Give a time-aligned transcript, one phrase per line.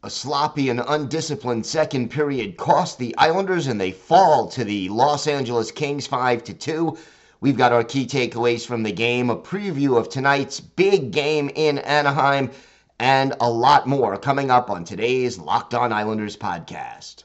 [0.00, 5.26] A sloppy and undisciplined second period cost the Islanders and they fall to the Los
[5.26, 6.96] Angeles Kings 5 to 2.
[7.40, 11.78] We've got our key takeaways from the game, a preview of tonight's big game in
[11.78, 12.52] Anaheim,
[13.00, 17.24] and a lot more coming up on today's Locked On Islanders podcast.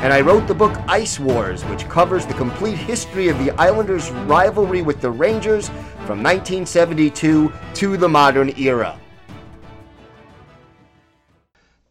[0.00, 4.10] and I wrote the book Ice Wars, which covers the complete history of the Islanders'
[4.10, 5.68] rivalry with the Rangers
[6.06, 8.98] from 1972 to the modern era.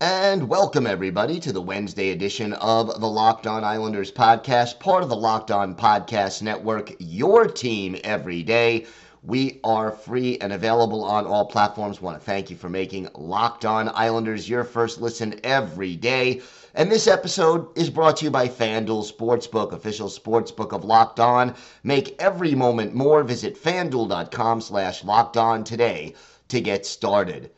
[0.02, 5.10] And welcome, everybody, to the Wednesday edition of the Locked On Islanders podcast, part of
[5.10, 8.88] the Locked On Podcast Network, your team every day.
[9.22, 12.02] We are free and available on all platforms.
[12.02, 16.42] Want to thank you for making Locked On Islanders your first listen every day.
[16.76, 21.56] And this episode is brought to you by FanDuel Sportsbook, official sportsbook of Locked On.
[21.84, 23.24] Make every moment more.
[23.24, 26.14] Visit fanduel.com slash locked on today
[26.50, 27.50] to get started.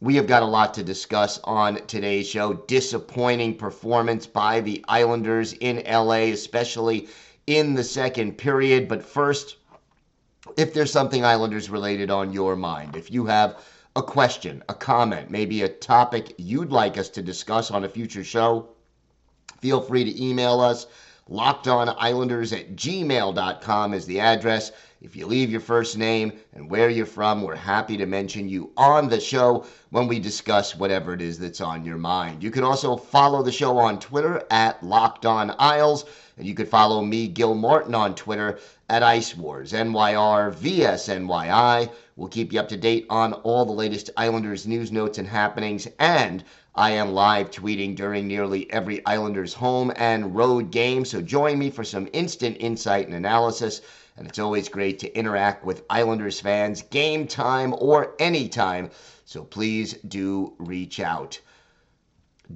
[0.00, 2.52] We have got a lot to discuss on today's show.
[2.52, 7.08] Disappointing performance by the Islanders in LA, especially
[7.46, 8.86] in the second period.
[8.86, 9.56] But first,
[10.58, 13.56] if there's something Islanders related on your mind, if you have
[13.98, 18.22] a question, a comment, maybe a topic you'd like us to discuss on a future
[18.22, 18.68] show,
[19.60, 20.86] feel free to email us.
[21.28, 24.70] LockedOnIslanders at gmail.com is the address.
[25.02, 28.70] If you leave your first name and where you're from, we're happy to mention you
[28.76, 32.40] on the show when we discuss whatever it is that's on your mind.
[32.40, 36.04] You can also follow the show on Twitter at Locked On Isles,
[36.36, 41.90] and you could follow me, Gil Martin, on Twitter at Ice Wars, NYR VSNYI.
[42.18, 45.86] We'll keep you up to date on all the latest Islanders news, notes, and happenings,
[46.00, 46.42] and
[46.74, 51.70] I am live tweeting during nearly every Islanders home and road game, so join me
[51.70, 53.82] for some instant insight and analysis.
[54.16, 58.90] And it's always great to interact with Islanders fans, game time or anytime.
[59.24, 61.38] So please do reach out.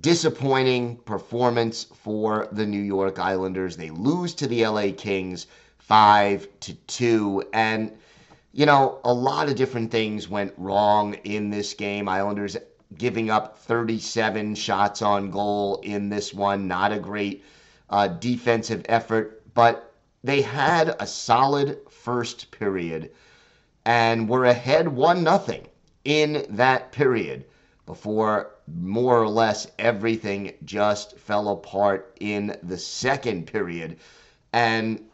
[0.00, 3.76] Disappointing performance for the New York Islanders.
[3.76, 5.46] They lose to the LA Kings
[5.78, 7.44] 5 to 2.
[7.52, 7.92] And,
[8.52, 12.08] you know, a lot of different things went wrong in this game.
[12.08, 12.56] Islanders
[12.98, 16.68] giving up 37 shots on goal in this one.
[16.68, 17.44] Not a great
[17.88, 19.92] uh, defensive effort, but
[20.22, 23.10] they had a solid first period
[23.84, 25.66] and were ahead 1 nothing
[26.04, 27.44] in that period
[27.86, 33.96] before more or less everything just fell apart in the second period.
[34.52, 35.04] And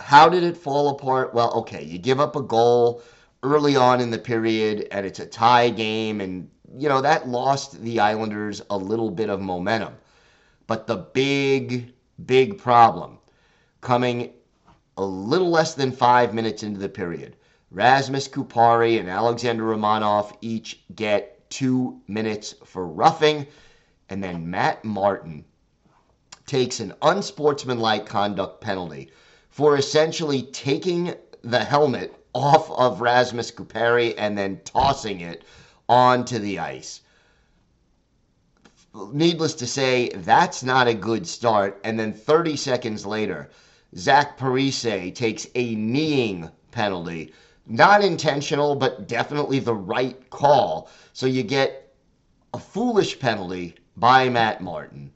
[0.00, 1.34] how did it fall apart?
[1.34, 3.02] Well, okay, you give up a goal
[3.42, 7.80] early on in the period and it's a tie game and you know that lost
[7.82, 9.94] the Islanders a little bit of momentum.
[10.66, 11.92] But the big
[12.26, 13.18] big problem
[13.80, 14.32] coming
[14.96, 17.36] a little less than 5 minutes into the period.
[17.70, 23.46] Rasmus Kupari and Alexander Romanov each get 2 minutes for roughing
[24.08, 25.44] and then Matt Martin
[26.46, 29.10] takes an unsportsmanlike conduct penalty
[29.60, 31.12] for essentially taking
[31.42, 35.44] the helmet off of Rasmus Kupari and then tossing it
[35.86, 37.02] onto the ice.
[39.12, 41.78] Needless to say, that's not a good start.
[41.84, 43.50] And then 30 seconds later,
[43.94, 47.34] Zach Parise takes a kneeing penalty.
[47.66, 50.88] Not intentional, but definitely the right call.
[51.12, 51.94] So you get
[52.54, 55.12] a foolish penalty by Matt Martin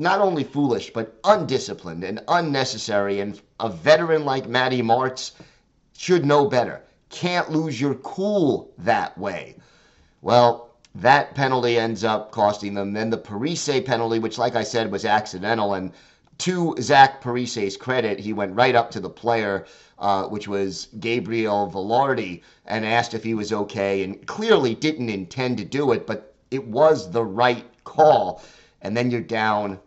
[0.00, 3.20] not only foolish, but undisciplined and unnecessary.
[3.20, 5.32] And a veteran like Matty Martz
[5.96, 6.82] should know better.
[7.10, 9.56] Can't lose your cool that way.
[10.22, 12.94] Well, that penalty ends up costing them.
[12.94, 15.74] Then the Parise penalty, which, like I said, was accidental.
[15.74, 15.92] And
[16.38, 19.66] to Zach Parise's credit, he went right up to the player,
[19.98, 24.02] uh, which was Gabriel Vilardi, and asked if he was okay.
[24.02, 28.42] And clearly didn't intend to do it, but it was the right call.
[28.80, 29.78] And then you're down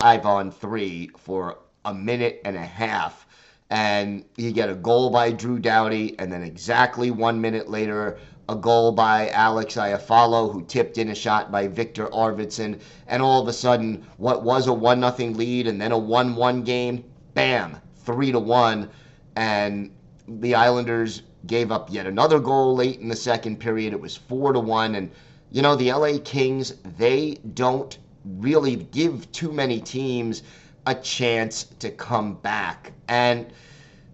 [0.00, 3.26] five on three for a minute and a half.
[3.70, 8.18] and you get a goal by Drew Doughty, and then exactly one minute later,
[8.48, 13.40] a goal by Alex Iafallo, who tipped in a shot by Victor Arvidsson, and all
[13.42, 17.04] of a sudden, what was a one nothing lead and then a one one game,
[17.34, 18.90] bam, three to one,
[19.36, 19.90] and
[20.26, 23.92] the Islanders gave up yet another goal late in the second period.
[23.94, 25.10] It was four to one, and
[25.50, 27.96] you know the LA Kings they don't
[28.36, 30.42] really give too many teams
[30.86, 32.92] a chance to come back.
[33.08, 33.46] And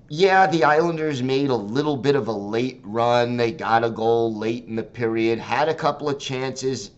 [0.08, 3.36] yeah, the Islanders made a little bit of a late run.
[3.36, 6.90] They got a goal late in the period, had a couple of chances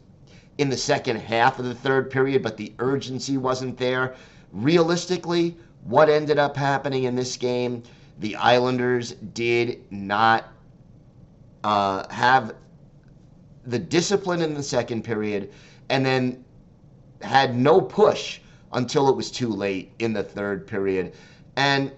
[0.58, 4.14] in the second half of the third period, but the urgency wasn't there.
[4.52, 7.82] Realistically, what ended up happening in this game,
[8.18, 10.46] the Islanders did not
[11.62, 12.54] uh, have
[13.66, 15.50] the discipline in the second period
[15.88, 16.44] and then
[17.22, 18.40] had no push
[18.72, 21.14] until it was too late in the third period.
[21.56, 21.92] And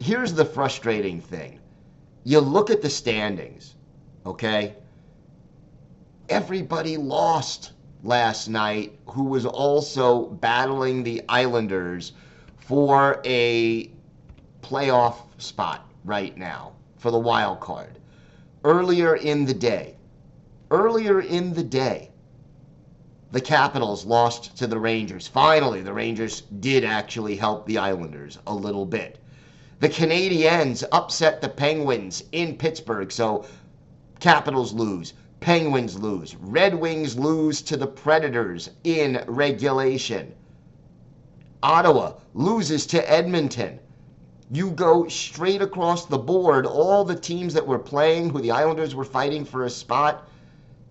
[0.00, 1.60] here's the frustrating thing
[2.24, 3.76] you look at the standings,
[4.24, 4.74] okay?
[6.28, 7.72] Everybody lost
[8.02, 12.12] last night who was also battling the Islanders
[12.56, 13.90] for a
[14.60, 17.98] playoff spot right now for the wild card.
[18.64, 19.96] Earlier in the day,
[20.72, 22.10] earlier in the day,
[23.32, 25.26] the Capitals lost to the Rangers.
[25.26, 29.18] Finally, the Rangers did actually help the Islanders a little bit.
[29.80, 33.44] The Canadiens upset the Penguins in Pittsburgh, so
[34.20, 35.12] Capitals lose.
[35.40, 36.34] Penguins lose.
[36.36, 40.32] Red Wings lose to the Predators in regulation.
[41.62, 43.78] Ottawa loses to Edmonton.
[44.50, 48.94] You go straight across the board, all the teams that were playing, who the Islanders
[48.94, 50.28] were fighting for a spot,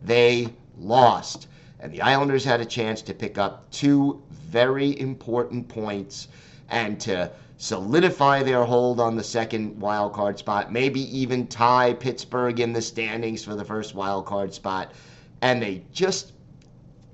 [0.03, 1.47] they lost.
[1.79, 6.29] And the Islanders had a chance to pick up two very important points
[6.69, 12.59] and to solidify their hold on the second wild card spot, maybe even tie Pittsburgh
[12.59, 14.93] in the standings for the first wild card spot.
[15.41, 16.33] And they just,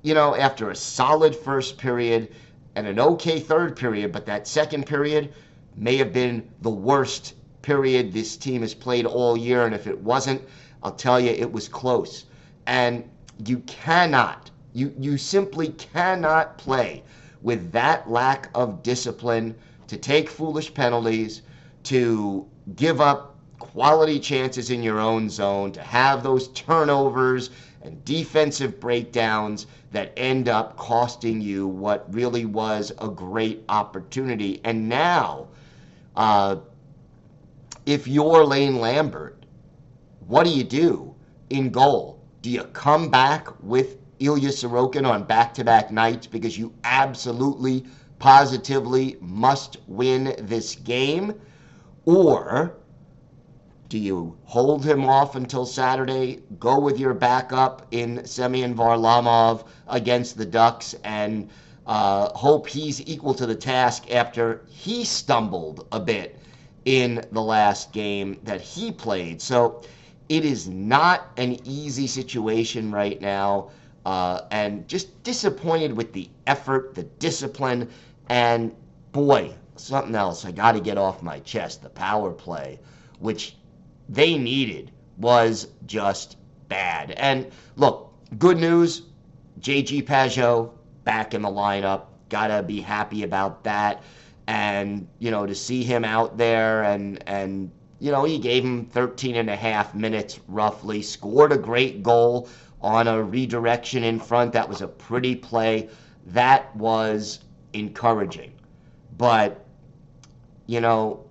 [0.04, 2.32] you know, after a solid first period
[2.76, 5.34] and an okay third period, but that second period
[5.76, 9.66] may have been the worst period this team has played all year.
[9.66, 10.42] And if it wasn't,
[10.84, 12.26] I'll tell you, it was close.
[12.68, 13.10] And
[13.46, 17.04] you cannot you, you simply cannot play
[17.42, 19.56] with that lack of discipline
[19.88, 21.42] to take foolish penalties,
[21.84, 27.50] to give up quality chances in your own zone, to have those turnovers
[27.82, 34.62] and defensive breakdowns that end up costing you what really was a great opportunity.
[34.64, 35.48] And now,
[36.16, 36.58] uh,
[37.86, 39.46] if you're Lane Lambert,
[40.28, 41.14] what do you do
[41.50, 42.22] in goal?
[42.42, 47.86] Do you come back with Ilya Sorokin on back to back nights because you absolutely,
[48.20, 51.34] positively must win this game?
[52.06, 52.76] Or
[53.90, 60.38] do you hold him off until Saturday, go with your backup in Semyon Varlamov against
[60.38, 61.50] the Ducks, and
[61.88, 66.38] uh, hope he's equal to the task after he stumbled a bit
[66.86, 69.42] in the last game that he played?
[69.42, 69.82] So
[70.30, 73.72] it is not an easy situation right now
[74.06, 77.90] uh, and just disappointed with the effort, the discipline,
[78.30, 78.76] and
[79.12, 81.82] boy, something else I got to get off my chest.
[81.84, 82.80] The power play,
[83.20, 83.56] which
[84.10, 86.38] they needed, was just
[86.68, 87.12] bad.
[87.12, 89.04] And look, good news
[89.60, 90.72] JG Pageau
[91.04, 92.06] back in the lineup.
[92.30, 94.02] Gotta be happy about that.
[94.48, 98.86] And, you know, to see him out there and, and, you know, he gave him
[98.86, 102.50] 13 and a half minutes roughly, scored a great goal
[102.82, 104.54] on a redirection in front.
[104.54, 105.90] That was a pretty play.
[106.28, 107.40] That was
[107.74, 108.54] encouraging.
[109.18, 109.64] But,
[110.68, 111.26] you know,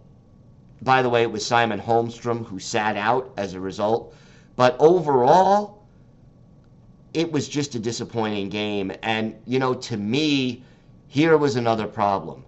[0.82, 4.14] by the way, it was Simon Holmstrom who sat out as a result.
[4.56, 5.86] But overall,
[7.12, 8.92] it was just a disappointing game.
[9.02, 10.62] And, you know, to me,
[11.08, 12.44] here was another problem.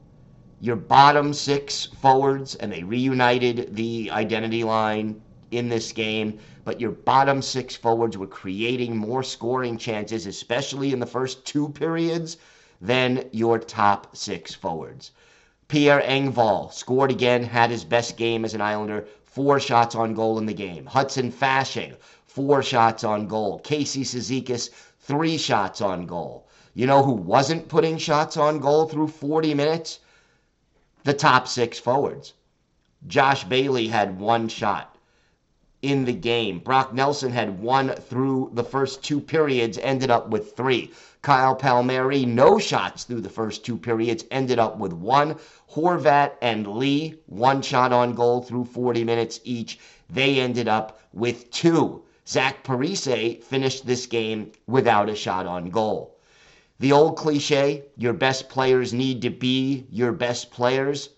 [0.60, 5.20] Your bottom six forwards, and they reunited the identity line
[5.52, 11.00] in this game but your bottom six forwards were creating more scoring chances, especially in
[11.00, 12.36] the first two periods,
[12.80, 15.10] than your top six forwards.
[15.66, 20.38] Pierre Engvall scored again, had his best game as an Islander, four shots on goal
[20.38, 20.86] in the game.
[20.86, 23.58] Hudson Fasching, four shots on goal.
[23.58, 26.46] Casey Cizikas, three shots on goal.
[26.74, 29.98] You know who wasn't putting shots on goal through 40 minutes?
[31.02, 32.34] The top six forwards.
[33.08, 34.91] Josh Bailey had one shot.
[35.82, 36.60] In the game.
[36.60, 40.92] Brock Nelson had one through the first two periods, ended up with three.
[41.22, 45.36] Kyle Palmieri, no shots through the first two periods, ended up with one.
[45.72, 49.78] Horvat and Lee, one shot on goal through 40 minutes each.
[50.08, 52.02] They ended up with two.
[52.28, 56.16] Zach Parise finished this game without a shot on goal.
[56.78, 61.08] The old cliche, your best players need to be your best players,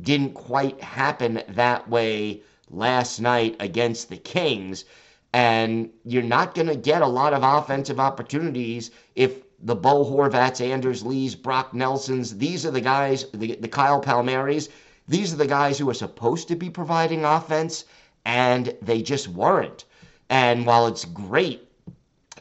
[0.00, 4.84] didn't quite happen that way last night against the Kings.
[5.32, 10.60] And you're not going to get a lot of offensive opportunities if the Bo Horvats,
[10.60, 14.68] Anders Lees, Brock Nelsons, these are the guys, the, the Kyle Palmieris,
[15.06, 17.84] these are the guys who are supposed to be providing offense,
[18.24, 19.84] and they just weren't.
[20.28, 21.68] And while it's great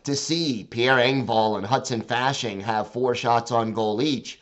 [0.04, 4.40] to see Pierre Engvall and Hudson Fasching have four shots on goal each,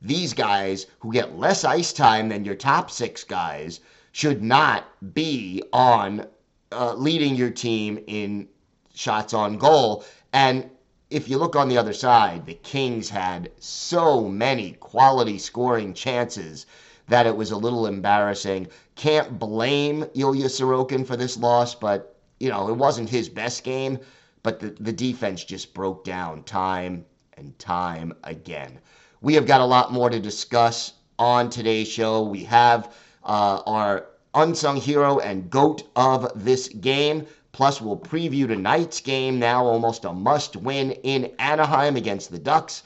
[0.00, 3.80] these guys who get less ice time than your top six guys
[4.12, 6.26] should not be on
[6.70, 8.48] uh, leading your team in
[8.94, 10.04] shots on goal.
[10.32, 10.70] And
[11.10, 16.66] if you look on the other side, the Kings had so many quality scoring chances
[17.08, 18.68] that it was a little embarrassing.
[18.94, 23.98] Can't blame Ilya Sorokin for this loss, but you know, it wasn't his best game,
[24.42, 27.04] but the, the defense just broke down time
[27.36, 28.78] and time again.
[29.20, 32.22] We have got a lot more to discuss on today's show.
[32.22, 32.92] We have
[33.24, 37.26] uh, our unsung hero and goat of this game.
[37.52, 42.82] Plus, we'll preview tonight's game now, almost a must win in Anaheim against the Ducks.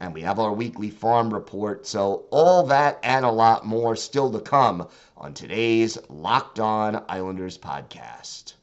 [0.00, 1.86] And we have our weekly farm report.
[1.86, 7.58] So, all that and a lot more still to come on today's Locked On Islanders
[7.58, 8.54] podcast.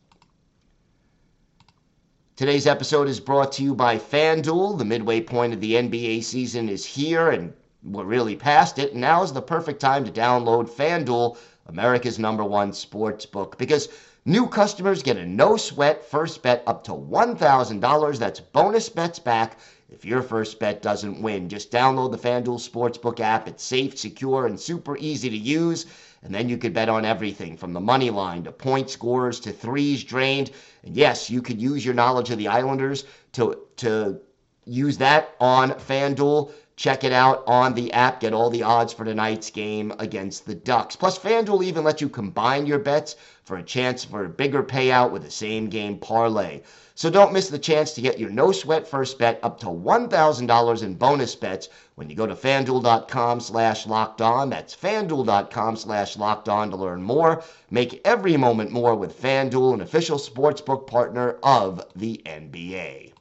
[2.35, 4.77] Today's episode is brought to you by FanDuel.
[4.77, 7.53] The midway point of the NBA season is here, and
[7.85, 8.95] we're really past it.
[8.95, 11.37] Now is the perfect time to download FanDuel,
[11.67, 13.89] America's number one sports book, because
[14.25, 18.19] new customers get a no sweat first bet up to $1,000.
[18.19, 21.47] That's bonus bets back if your first bet doesn't win.
[21.47, 23.47] Just download the FanDuel Sportsbook app.
[23.47, 25.85] It's safe, secure, and super easy to use.
[26.23, 29.51] And then you could bet on everything from the money line to point scores to
[29.51, 30.49] threes drained.
[30.83, 34.19] And yes, you could use your knowledge of the Islanders to, to
[34.65, 36.51] use that on FanDuel.
[36.77, 38.19] Check it out on the app.
[38.19, 40.97] Get all the odds for tonight's game against the Ducks.
[40.97, 43.15] Plus, FanDuel even lets you combine your bets
[43.45, 46.61] for a chance for a bigger payout with a same game parlay.
[46.93, 50.83] So don't miss the chance to get your no sweat first bet up to $1,000
[50.83, 54.49] in bonus bets when you go to fanduel.com slash locked on.
[54.49, 57.41] That's fanduel.com slash locked on to learn more.
[57.71, 63.14] Make every moment more with Fanduel, an official sportsbook partner of the NBA.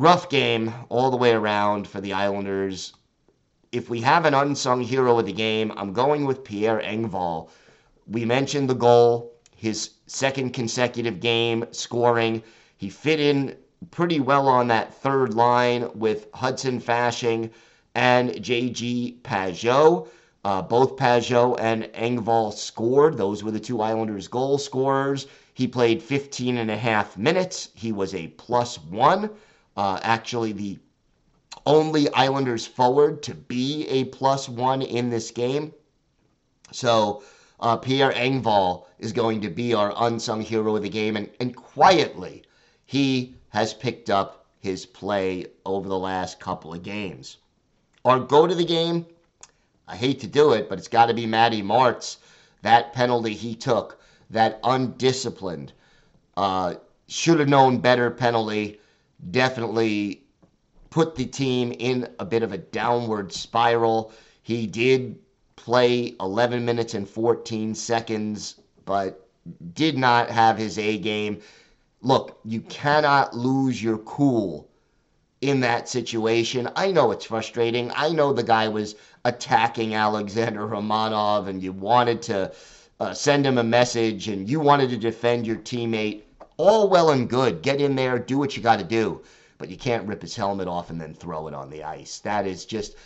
[0.00, 2.92] Rough game all the way around for the Islanders.
[3.72, 7.48] If we have an unsung hero of the game, I'm going with Pierre Engvall.
[8.06, 12.44] We mentioned the goal his second consecutive game scoring.
[12.76, 13.56] He fit in
[13.90, 17.50] pretty well on that third line with Hudson Fasching
[17.96, 20.06] and JG Pageau.
[20.44, 23.16] Uh, both Pageau and Engvall scored.
[23.16, 25.26] Those were the two Islanders' goal scorers.
[25.54, 27.70] He played 15 and a half minutes.
[27.74, 29.30] He was a plus one.
[29.78, 30.76] Uh, actually, the
[31.64, 35.72] only Islanders forward to be a plus one in this game.
[36.72, 37.22] So,
[37.60, 41.16] uh, Pierre Engvall is going to be our unsung hero of the game.
[41.16, 42.42] And, and quietly,
[42.86, 47.36] he has picked up his play over the last couple of games.
[48.04, 49.06] Our go to the game,
[49.86, 52.16] I hate to do it, but it's got to be Matty Martz.
[52.62, 55.72] That penalty he took, that undisciplined,
[56.36, 56.74] uh,
[57.06, 58.80] should have known better penalty,
[59.30, 60.22] definitely
[60.90, 64.12] put the team in a bit of a downward spiral.
[64.42, 65.18] He did
[65.56, 69.28] play 11 minutes and 14 seconds, but
[69.74, 71.40] did not have his A game.
[72.00, 74.68] Look, you cannot lose your cool
[75.40, 76.68] in that situation.
[76.76, 77.92] I know it's frustrating.
[77.94, 78.94] I know the guy was
[79.24, 82.52] attacking Alexander Romanov and you wanted to
[83.00, 86.22] uh, send him a message and you wanted to defend your teammate.
[86.58, 87.62] All well and good.
[87.62, 89.22] Get in there, do what you got to do.
[89.58, 92.18] But you can't rip his helmet off and then throw it on the ice.
[92.18, 92.96] That is just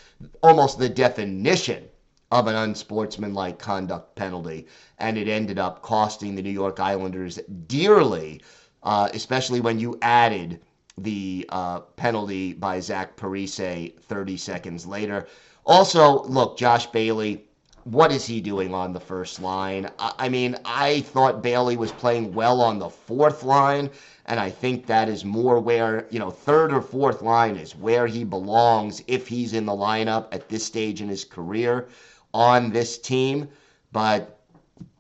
[0.42, 1.84] almost the definition
[2.30, 4.66] of an unsportsmanlike conduct penalty,
[4.98, 8.40] and it ended up costing the New York Islanders dearly,
[8.82, 10.60] uh, especially when you added
[10.96, 15.26] the uh, penalty by Zach Parise 30 seconds later.
[15.66, 17.44] Also, look, Josh Bailey,
[17.84, 19.90] what is he doing on the first line?
[19.98, 23.90] I, mean, I thought Bailey was playing well on the fourth line,
[24.26, 28.06] and I think that is more where, you know, third or fourth line is where
[28.06, 31.88] he belongs if he's in the lineup at this stage in his career
[32.32, 33.48] on this team.
[33.90, 34.38] But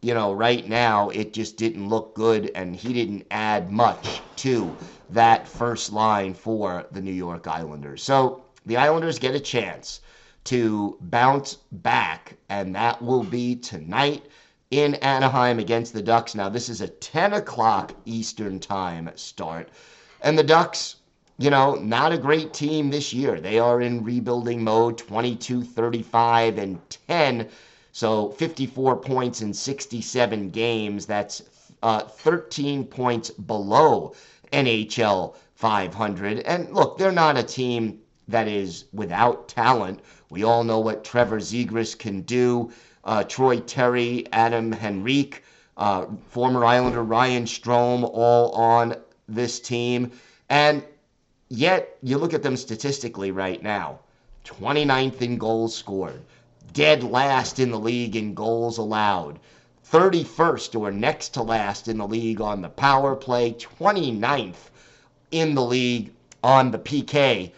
[0.00, 4.76] you know, right now it just didn't look good, and he didn't add much to
[5.10, 8.02] that first line for the New York Islanders.
[8.02, 10.00] So the Islanders get a chance
[10.44, 14.26] to bounce back, and that will be tonight
[14.70, 16.34] in Anaheim against the Ducks.
[16.34, 19.70] Now, this is a 10 o'clock Eastern Time start,
[20.20, 20.96] and the Ducks.
[21.38, 23.40] You know, not a great team this year.
[23.40, 26.78] They are in rebuilding mode 22, 35, and
[27.08, 27.48] 10
[27.90, 31.06] so 54 points in 67 games.
[31.06, 31.42] That's
[31.82, 34.14] uh, 13 points below
[34.52, 36.40] NHL 500.
[36.40, 40.00] And look, they're not a team that is without talent.
[40.32, 42.72] We all know what Trevor Zegras can do.
[43.04, 45.42] Uh, Troy Terry, Adam Henrique,
[45.76, 48.96] uh, former Islander Ryan Strome, all on
[49.28, 50.10] this team.
[50.48, 50.82] And
[51.50, 53.98] yet, you look at them statistically right now
[54.46, 56.22] 29th in goals scored,
[56.72, 59.38] dead last in the league in goals allowed.
[59.90, 64.70] 31st or next to last in the league on the power play, 29th
[65.30, 66.10] in the league
[66.42, 67.52] on the PK.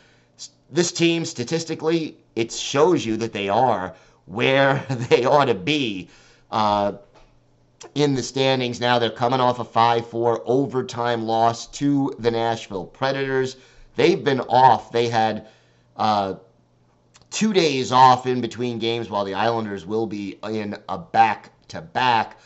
[0.72, 3.94] This team, statistically, it shows you that they are
[4.26, 6.08] where they ought to be
[6.50, 6.92] uh,
[7.94, 8.80] in the standings.
[8.80, 13.56] Now they're coming off a 5 4 overtime loss to the Nashville Predators.
[13.96, 14.90] They've been off.
[14.90, 15.46] They had
[15.96, 16.34] uh,
[17.30, 21.80] two days off in between games while the Islanders will be in a back to
[21.80, 22.38] back.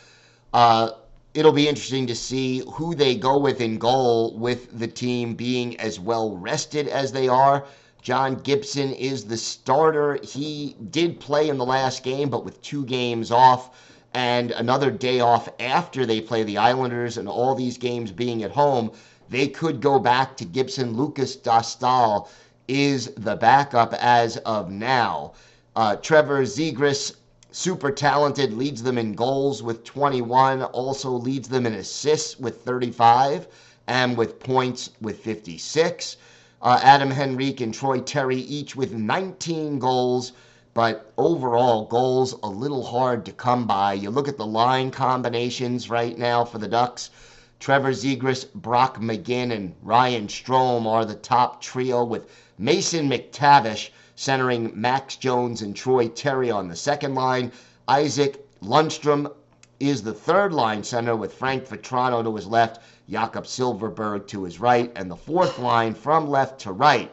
[1.35, 5.79] It'll be interesting to see who they go with in goal with the team being
[5.79, 7.65] as well rested as they are.
[8.01, 10.19] John Gibson is the starter.
[10.23, 13.71] He did play in the last game, but with two games off
[14.13, 18.51] and another day off after they play the Islanders and all these games being at
[18.51, 18.91] home,
[19.29, 20.95] they could go back to Gibson.
[20.95, 22.27] Lukas Dostal
[22.67, 25.33] is the backup as of now.
[25.75, 27.15] Uh, Trevor Zegras,
[27.51, 33.47] super talented, leads them in goals with 21, also leads them in assists with 35,
[33.87, 36.17] and with points with 56.
[36.61, 40.33] Uh, Adam Henrique and Troy Terry each with 19 goals,
[40.73, 43.93] but overall, goals a little hard to come by.
[43.93, 47.11] You look at the line combinations right now for the Ducks.
[47.59, 54.71] Trevor Zegras, Brock McGinn, and Ryan Strome are the top trio with Mason McTavish centering
[54.73, 57.53] Max Jones and Troy Terry on the second line.
[57.87, 59.31] Isac Lundestrom
[59.79, 64.59] is the third line center with Frank Vatrano to his left, Jakob Silfverberg to his
[64.59, 67.11] right, and the fourth line from left to right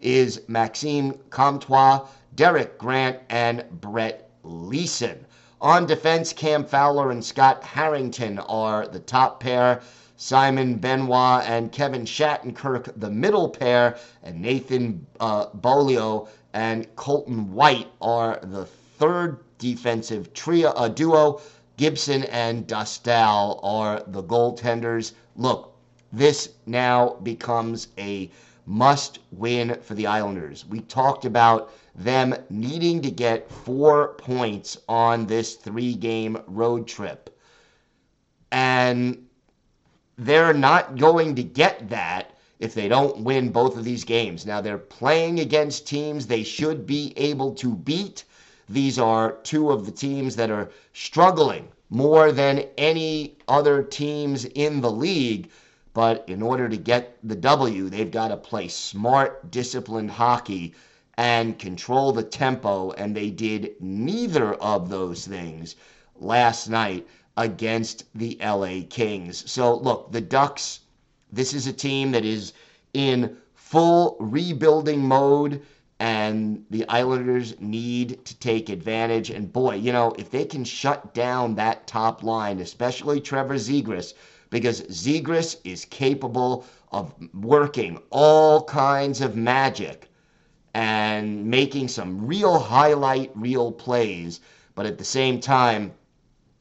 [0.00, 5.24] is Maxime Comtois, Derek Grant, and Brett Leason.
[5.60, 9.80] On defense, Cam Fowler and Scott Harrington are the top pair.
[10.16, 17.88] Simon Benoit and Kevin Shattenkirk, the middle pair, and Nathan uh, Beaulieu and Colton White
[18.00, 21.40] are the third defensive trio uh, duo.
[21.76, 25.12] Gibson and Dostal are the goaltenders.
[25.38, 25.72] Look,
[26.12, 28.28] this now becomes a
[28.66, 30.66] must win for the Islanders.
[30.66, 37.38] We talked about them needing to get four points on this three game road trip.
[38.50, 39.28] And
[40.16, 44.44] they're not going to get that if they don't win both of these games.
[44.44, 48.24] Now, they're playing against teams they should be able to beat.
[48.68, 54.80] These are two of the teams that are struggling more than any other teams in
[54.80, 55.50] the league.
[55.94, 60.74] But in order to get the W, they've got to play smart, disciplined hockey
[61.16, 62.92] and control the tempo.
[62.92, 65.74] And they did neither of those things
[66.16, 67.06] last night
[67.36, 69.50] against the LA Kings.
[69.50, 70.80] So, look, the Ducks,
[71.32, 72.52] this is a team that is
[72.94, 75.62] in full rebuilding mode,
[76.00, 79.30] and the Islanders need to take advantage.
[79.30, 84.14] And boy, you know, if they can shut down that top line, especially Trevor Zegras,
[84.50, 90.08] because Zegras is capable of working all kinds of magic
[90.74, 94.40] and making some real highlight real plays.
[94.74, 95.92] But at the same time,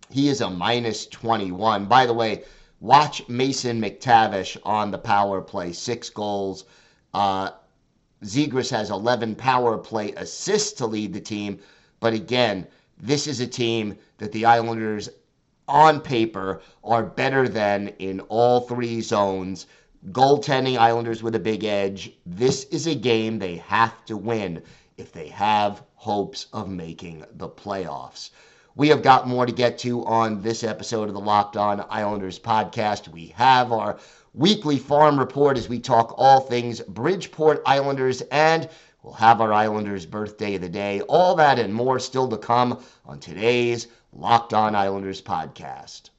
[0.09, 1.85] he is a minus 21.
[1.85, 2.43] By the way,
[2.79, 6.65] watch Mason McTavish on the power play, six goals.
[7.13, 7.51] Uh,
[8.23, 11.59] Zegras has 11 power play assists to lead the team.
[11.99, 12.65] But again,
[12.97, 15.09] this is a team that the Islanders,
[15.67, 19.67] on paper, are better than in all three zones.
[20.11, 22.13] Goaltending Islanders with a big edge.
[22.25, 24.63] This is a game they have to win
[24.97, 28.31] if they have hopes of making the playoffs.
[28.75, 32.39] We have got more to get to on this episode of the Locked On Islanders
[32.39, 33.07] podcast.
[33.07, 33.97] We have our
[34.37, 38.69] weekly farm report as we talk all things Bridgeport Islanders and
[39.01, 41.01] we'll have our Islanders birthday of the day.
[41.01, 46.11] All that and more still to come on today's Locked On Islanders podcast.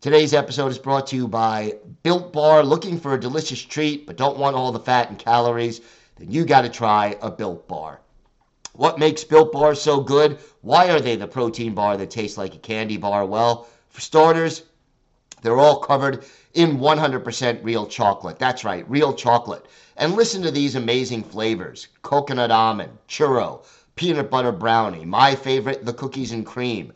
[0.00, 2.64] Today's episode is brought to you by Built Bar.
[2.64, 5.82] Looking for a delicious treat but don't want all the fat and calories?
[6.16, 8.00] Then you got to try a Built Bar.
[8.72, 10.38] What makes Built Bar so good?
[10.62, 13.26] Why are they the protein bar that tastes like a candy bar?
[13.26, 14.62] Well, for starters,
[15.42, 16.24] they're all covered
[16.56, 18.38] in 100% real chocolate.
[18.38, 19.66] That's right, real chocolate.
[19.98, 23.64] And listen to these amazing flavors coconut almond, churro,
[23.94, 26.92] peanut butter brownie, my favorite, the cookies and cream.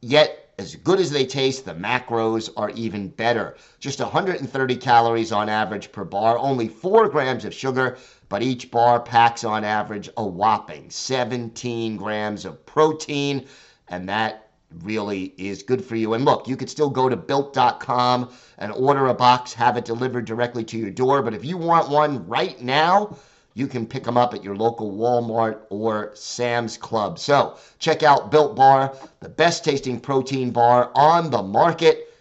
[0.00, 3.56] Yet, as good as they taste, the macros are even better.
[3.80, 7.98] Just 130 calories on average per bar, only 4 grams of sugar,
[8.28, 13.46] but each bar packs on average a whopping 17 grams of protein,
[13.88, 14.51] and that
[14.82, 16.14] really is good for you.
[16.14, 20.24] And look, you could still go to built.com and order a box, have it delivered
[20.24, 21.22] directly to your door.
[21.22, 23.16] But if you want one right now,
[23.54, 27.18] you can pick them up at your local Walmart or Sam's Club.
[27.18, 32.14] So check out Built Bar, the best tasting protein bar on the market.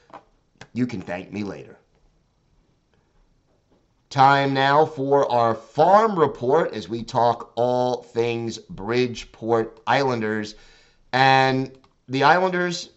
[0.73, 1.77] You can thank me later.
[4.09, 10.55] Time now for our farm report as we talk all things Bridgeport Islanders.
[11.13, 11.71] And
[12.11, 12.89] the Islanders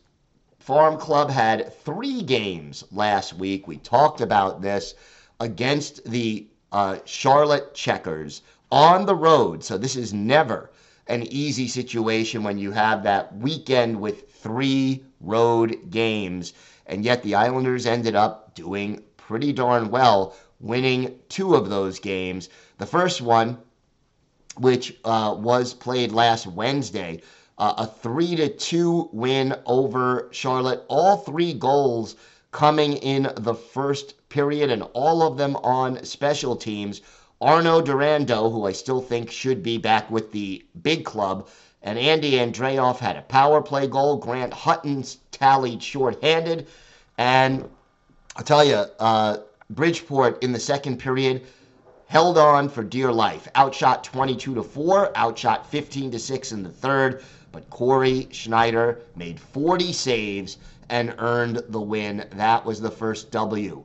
[0.58, 3.68] Farm Club had three games last week.
[3.68, 4.96] We talked about this
[5.38, 9.62] against the uh, Charlotte Checkers on the road.
[9.62, 10.72] So this is never
[11.06, 16.52] an easy situation when you have that weekend with three road games.
[16.86, 22.48] And yet the Islanders ended up doing pretty darn well winning two of those games.
[22.78, 23.58] The first one,
[24.56, 27.20] which uh, was played last Wednesday,
[27.58, 30.84] uh, a three to two win over Charlotte.
[30.88, 32.16] All three goals
[32.50, 37.00] coming in the first period, and all of them on special teams.
[37.40, 41.48] Arnaud Durandeau, who I still think should be back with the big club,
[41.82, 44.16] and Andy Andreoff had a power play goal.
[44.16, 46.66] Grant Hutton's tallied shorthanded.
[47.18, 47.68] And
[48.36, 49.38] I'll tell you, uh,
[49.70, 51.42] Bridgeport in the second period
[52.06, 53.48] held on for dear life.
[53.54, 57.22] Outshot 22 to 4, outshot 15 to 6 in the third,
[57.54, 62.26] but Cory Schneider made 40 saves and earned the win.
[62.32, 63.84] That was the first W.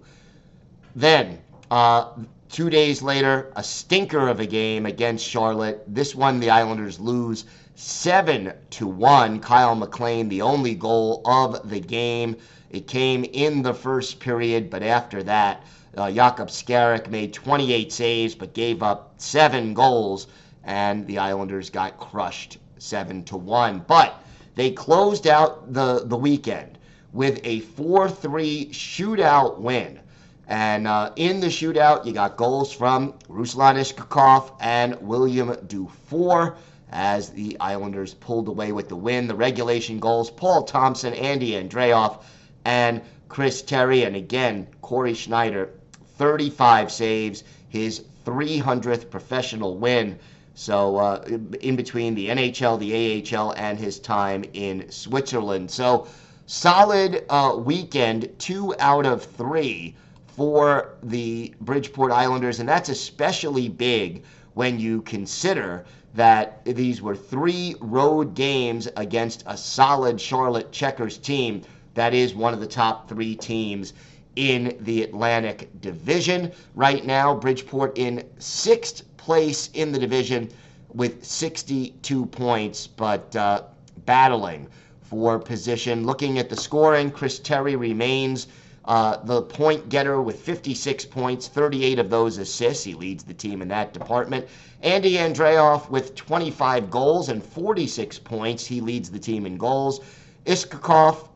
[0.95, 1.37] Then,
[1.69, 2.13] uh,
[2.49, 5.83] two days later, a stinker of a game against Charlotte.
[5.87, 9.39] This one the Islanders lose 7 to 1.
[9.39, 12.37] Kyle McLean, the only goal of the game.
[12.71, 15.61] It came in the first period, but after that,
[15.95, 20.25] uh, Jakub Skarek made 28 saves but gave up seven goals,
[20.63, 23.85] and the Islanders got crushed 7 to 1.
[23.87, 24.21] But
[24.55, 26.77] they closed out the, the weekend
[27.13, 29.99] with a 4 3 shootout win.
[30.47, 36.57] And uh, in the shootout, you got goals from Ruslan Iskhakov and William Dufour
[36.91, 39.27] as the Islanders pulled away with the win.
[39.27, 42.23] The regulation goals, Paul Thompson, Andy Andreoff,
[42.65, 44.03] and Chris Terry.
[44.03, 45.69] And again, Cory Schneider,
[46.17, 50.17] 35 saves, his 300th professional win.
[50.61, 51.23] So, uh,
[51.61, 55.71] in between the NHL, the AHL, and his time in Switzerland.
[55.71, 56.05] So,
[56.47, 59.95] solid uh, weekend, two out of three
[60.35, 62.59] for the Bridgeport Islanders.
[62.59, 69.55] And that's especially big when you consider that these were three road games against a
[69.55, 71.61] solid Charlotte Checkers team
[71.93, 73.93] that is one of the top three teams
[74.35, 76.51] in the Atlantic Division.
[76.75, 80.49] Right now, Bridgeport in sixth place in the division
[80.91, 83.61] with 62 points, but uh,
[84.07, 84.65] battling
[85.01, 86.03] for position.
[86.03, 88.47] Looking at the scoring, Chris Terry remains
[88.85, 92.83] uh, the point getter with 56 points, 38 of those assists.
[92.83, 94.47] He leads the team in that department.
[94.81, 98.65] Andy Andreoff with 25 goals and 46 points.
[98.65, 99.99] He leads the team in goals.
[100.47, 101.27] Iskhakov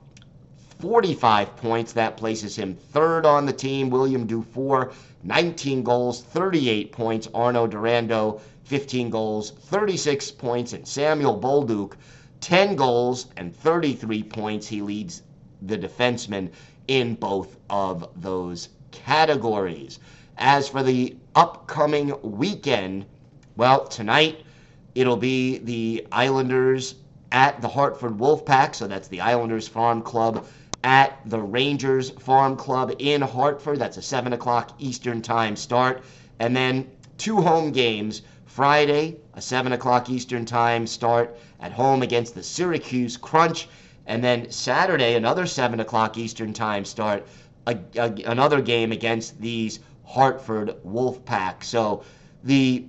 [0.83, 1.93] 45 points.
[1.93, 3.89] That places him third on the team.
[3.89, 4.91] William Dufour,
[5.23, 7.29] 19 goals, 38 points.
[7.33, 10.73] Arnaud Durandeau, 15 goals, 36 points.
[10.73, 11.93] And Samuel Bolduc,
[12.41, 14.67] 10 goals and 33 points.
[14.67, 15.23] He leads
[15.61, 16.49] the defenseman
[16.89, 19.99] in both of those categories.
[20.37, 23.05] As for the upcoming weekend,
[23.55, 24.43] well, tonight
[24.95, 26.95] it'll be the Islanders
[27.31, 28.75] at the Hartford Wolfpack.
[28.75, 30.45] So that's the Islanders Farm Club
[30.83, 33.79] at the Rangers Farm Club in Hartford.
[33.79, 36.03] That's a 7 o'clock Eastern Time start.
[36.39, 38.21] And then two home games.
[38.45, 43.67] Friday, a 7 o'clock Eastern Time start at home against the Syracuse Crunch.
[44.05, 47.25] And then Saturday, another 7 o'clock Eastern Time start,
[47.65, 51.63] a, a, another game against these Hartford Wolfpack.
[51.63, 52.03] So
[52.43, 52.85] the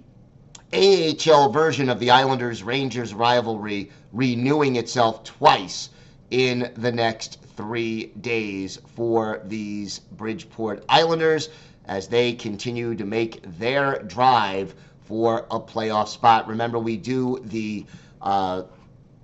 [0.73, 5.91] AHL version of the Islanders Rangers rivalry renewing itself twice
[6.31, 11.51] in the next three days for these Bridgeport Islanders
[11.87, 16.49] as they continue to make their drive for a playoff spot.
[16.49, 17.85] Remember, we do the
[18.23, 18.63] uh,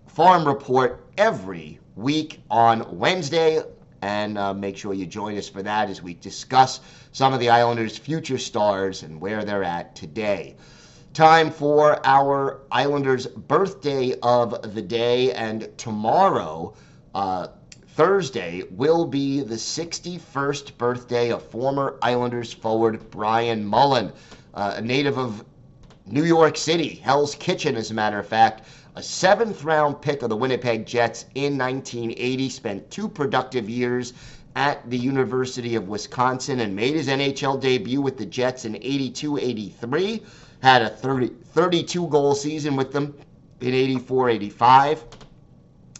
[0.08, 3.62] farm report every week on Wednesday,
[4.02, 6.80] and uh, make sure you join us for that as we discuss
[7.12, 10.56] some of the Islanders' future stars and where they're at today.
[11.12, 16.74] Time for our Islanders' birthday of the day, and tomorrow,
[17.14, 17.48] uh,
[17.96, 24.12] Thursday, will be the 61st birthday of former Islanders forward Brian Mullen,
[24.54, 25.44] uh, a native of
[26.06, 28.66] New York City, Hell's Kitchen, as a matter of fact.
[28.94, 34.12] A seventh round pick of the Winnipeg Jets in 1980, spent two productive years
[34.56, 39.38] at the University of Wisconsin and made his NHL debut with the Jets in 82
[39.38, 40.22] 83.
[40.62, 43.14] Had a 30, 32 goal season with them
[43.60, 45.04] in 84 85.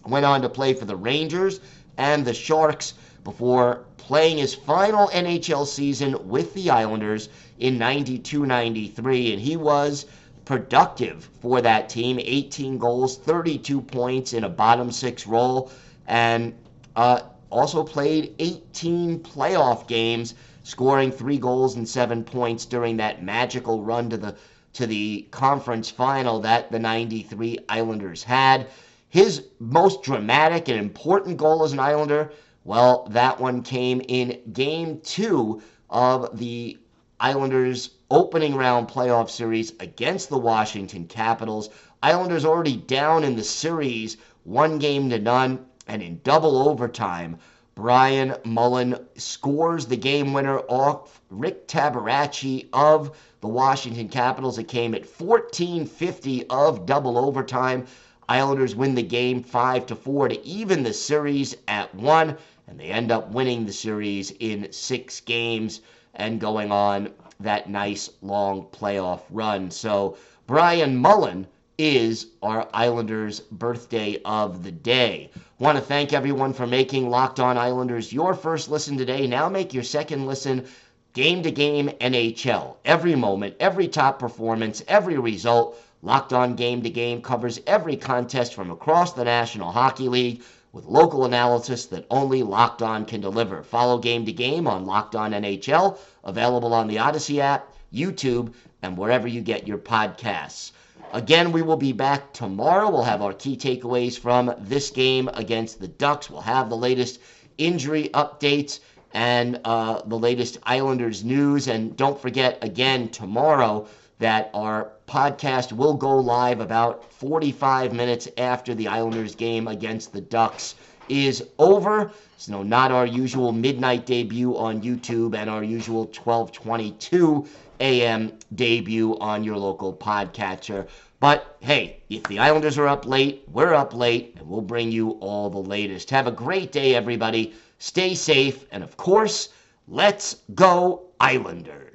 [0.07, 1.61] Went on to play for the Rangers
[2.01, 9.35] and the Sharks before playing his final NHL season with the Islanders in 92 93.
[9.35, 10.07] And he was
[10.47, 15.71] productive for that team 18 goals, 32 points in a bottom six role,
[16.09, 16.55] and
[16.97, 20.35] uh, also played 18 playoff games,
[20.65, 24.35] scoring three goals and seven points during that magical run to the
[24.73, 28.69] to the conference final that the 93 Islanders had.
[29.11, 35.01] His most dramatic and important goal as an Islander, well, that one came in game
[35.01, 36.79] two of the
[37.19, 41.71] Islanders' opening round playoff series against the Washington Capitals.
[42.01, 47.37] Islanders already down in the series, one game to none, and in double overtime,
[47.75, 54.57] Brian Mullen scores the game winner off Rick Tabaracci of the Washington Capitals.
[54.59, 57.87] It came at 14:50 of double overtime.
[58.31, 62.37] Islanders win the game 5 to 4 to even the series at 1
[62.69, 65.81] and they end up winning the series in 6 games
[66.15, 69.69] and going on that nice long playoff run.
[69.69, 70.17] So
[70.47, 75.31] Brian Mullen is our Islanders' birthday of the day.
[75.59, 79.27] Want to thank everyone for making Locked On Islanders your first listen today.
[79.27, 80.69] Now make your second listen
[81.15, 82.77] game to game NHL.
[82.85, 85.77] Every moment, every top performance, every result.
[86.03, 90.87] Locked On Game to Game covers every contest from across the National Hockey League with
[90.87, 93.63] local analysis that only Locked On can deliver.
[93.63, 98.97] Follow Game to Game on Locked On NHL, available on the Odyssey app, YouTube, and
[98.97, 100.73] wherever you get your podcasts.
[101.13, 102.89] Again, we will be back tomorrow.
[102.89, 106.31] We'll have our key takeaways from this game against the Ducks.
[106.31, 107.21] We'll have the latest
[107.59, 108.81] injury updates
[109.13, 111.67] and uh, the latest Islanders news.
[111.69, 113.89] And don't forget, again, tomorrow,
[114.21, 120.21] that our podcast will go live about 45 minutes after the Islanders game against the
[120.21, 120.77] Ducks
[121.09, 122.13] is over.
[122.37, 127.45] So not our usual midnight debut on YouTube and our usual 1222
[127.81, 128.33] a.m.
[128.55, 130.87] debut on your local podcatcher.
[131.19, 135.19] But hey, if the Islanders are up late, we're up late, and we'll bring you
[135.21, 136.09] all the latest.
[136.11, 137.53] Have a great day, everybody.
[137.79, 139.49] Stay safe, and of course,
[139.89, 141.90] let's go Islanders.